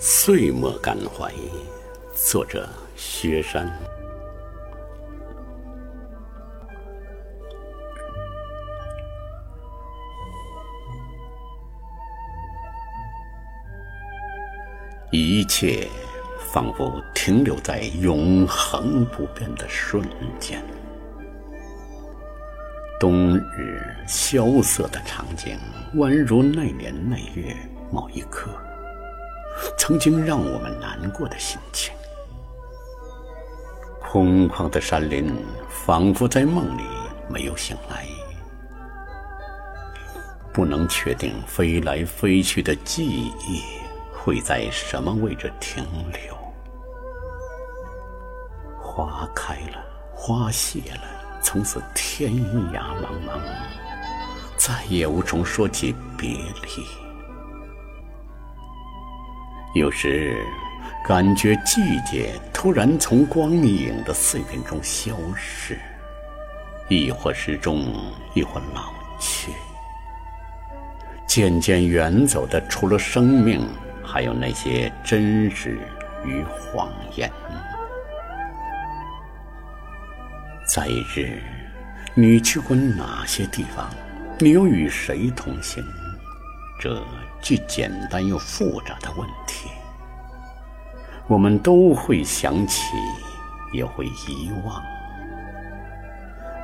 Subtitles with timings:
[0.00, 1.32] 岁末感怀，
[2.14, 3.68] 作者薛山。
[15.10, 15.88] 一切
[16.52, 20.00] 仿佛停留在永恒不变的瞬
[20.38, 20.62] 间。
[23.00, 25.58] 冬日萧瑟的场景，
[25.96, 27.56] 宛如那年那月
[27.90, 28.50] 某一刻，
[29.76, 31.92] 曾经让我们难过的心情。
[34.00, 35.34] 空旷的山林，
[35.68, 36.82] 仿佛在梦里
[37.28, 38.06] 没有醒来，
[40.52, 43.62] 不能确定飞来飞去的记忆
[44.12, 46.36] 会在什么位置停留。
[48.80, 49.84] 花开了，
[50.14, 51.02] 花谢了。
[51.40, 52.32] 从此天
[52.72, 53.40] 涯茫茫，
[54.56, 57.07] 再也无从说起别离。
[59.78, 60.44] 有时
[61.06, 65.78] 感觉季节突然从光影的碎片中消逝，
[66.88, 67.86] 亦或失踪，
[68.34, 69.52] 亦或老去。
[71.28, 73.64] 渐渐远走的，除了生命，
[74.04, 75.78] 还有那些真实
[76.24, 77.30] 与谎言。
[80.66, 81.40] 在日，
[82.14, 83.88] 你去过哪些地方？
[84.40, 85.84] 你又与谁同行？
[86.80, 87.00] 这
[87.40, 89.68] 既简单又复杂的问题，
[91.26, 92.82] 我们都会想起，
[93.72, 94.82] 也会遗忘，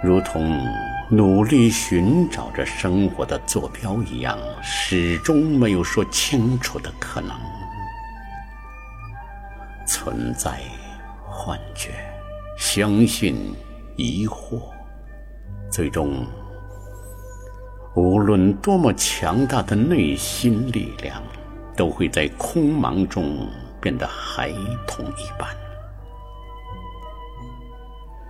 [0.02, 0.60] 如同
[1.08, 7.30] 努力寻找着生活的坐标一样，始终没有说清楚的可能。
[9.86, 10.60] 存在
[11.24, 11.90] 幻觉，
[12.58, 13.54] 相信。
[13.96, 14.60] 疑惑，
[15.70, 16.26] 最终，
[17.94, 21.22] 无论多么强大的内心力量，
[21.76, 23.46] 都会在空茫中
[23.80, 24.52] 变得孩
[24.84, 25.48] 童一般。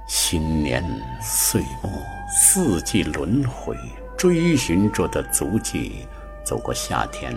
[0.07, 0.85] 新年
[1.23, 1.91] 岁末，
[2.29, 3.75] 四季轮回，
[4.19, 6.07] 追寻着的足迹，
[6.45, 7.35] 走过夏天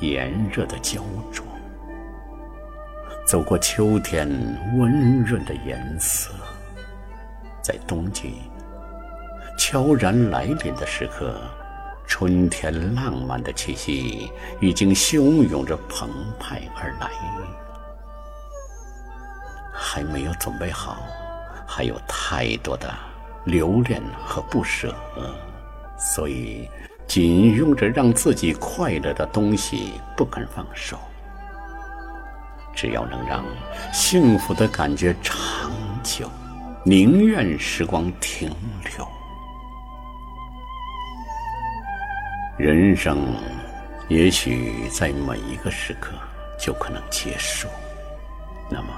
[0.00, 1.00] 炎热的焦
[1.32, 1.42] 灼，
[3.26, 4.28] 走过秋天
[4.76, 6.30] 温润的颜色。
[7.62, 8.34] 在冬季
[9.58, 11.40] 悄然来临的时刻，
[12.10, 14.28] 春天浪漫的气息
[14.60, 16.10] 已经汹涌着澎
[16.40, 17.08] 湃而来。
[19.72, 21.04] 还没有准备好，
[21.64, 22.92] 还有太多的
[23.44, 24.92] 留恋和不舍，
[25.96, 26.68] 所以
[27.06, 30.98] 紧拥着让自己快乐的东西不肯放手。
[32.74, 33.44] 只要能让
[33.92, 35.70] 幸福的感觉长
[36.02, 36.28] 久。
[36.82, 38.50] 宁愿时光停
[38.96, 39.06] 留，
[42.60, 43.34] 人生
[44.08, 46.12] 也许在每一个时刻
[46.58, 47.66] 就可能结束。
[48.68, 48.88] 那么，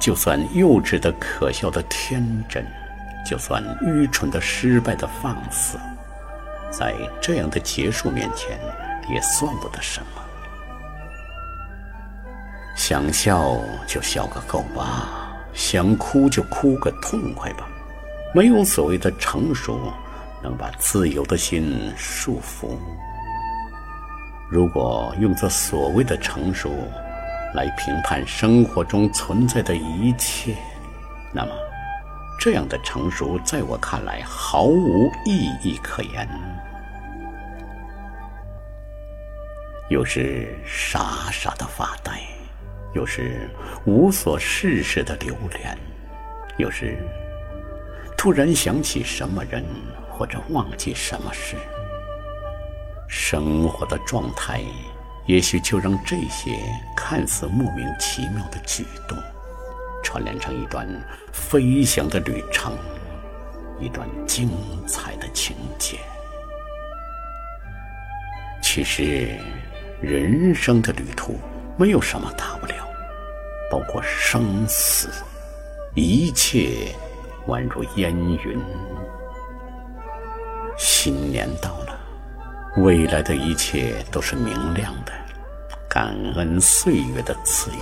[0.00, 2.66] 就算幼稚的、可笑的天真，
[3.24, 5.78] 就算愚蠢的、失败的放肆，
[6.72, 8.58] 在这样的结束面前，
[9.08, 10.22] 也算不得什么。
[12.74, 15.20] 想笑就笑个够吧。
[15.54, 17.68] 想哭就哭个痛快吧，
[18.34, 19.78] 没有所谓的成熟
[20.42, 22.76] 能把自由的心束缚。
[24.50, 26.70] 如果用这所谓的成熟
[27.54, 30.54] 来评判生活中存在的一切，
[31.32, 31.50] 那么
[32.38, 36.28] 这样的成熟在我看来毫无意义可言。
[39.88, 42.12] 有时傻傻的发呆。
[42.94, 43.48] 有时
[43.86, 45.78] 无所事事的流连，
[46.58, 46.94] 有时
[48.18, 49.64] 突然想起什么人，
[50.12, 51.56] 或者忘记什么事。
[53.08, 54.62] 生活的状态，
[55.26, 56.58] 也许就让这些
[56.96, 59.18] 看似莫名其妙的举动，
[60.02, 60.86] 串联成一段
[61.32, 62.72] 飞翔的旅程，
[63.80, 64.50] 一段精
[64.86, 65.98] 彩的情节。
[68.62, 69.36] 其实，
[70.00, 71.38] 人生的旅途
[71.76, 72.74] 没有什么大不了。
[73.70, 75.08] 包括生死，
[75.94, 76.94] 一切
[77.46, 78.60] 宛如烟云。
[80.78, 81.98] 新年到了，
[82.76, 85.12] 未来的一切都是明亮的。
[85.88, 87.74] 感恩岁月的赐予，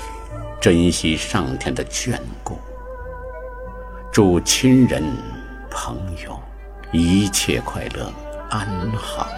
[0.60, 2.58] 珍惜上天的眷顾。
[4.12, 5.02] 祝亲人
[5.70, 6.36] 朋友
[6.90, 8.12] 一切快乐
[8.50, 9.28] 安好。